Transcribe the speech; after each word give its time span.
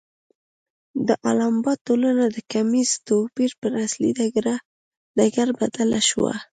د 1.07 1.09
الاباما 1.29 1.73
ټولنه 1.85 2.23
د 2.29 2.35
توکمیز 2.35 2.89
توپیر 3.07 3.51
پر 3.61 3.71
اصلي 3.85 4.09
ډګر 5.17 5.47
بدله 5.59 5.99
شوه. 6.09 6.33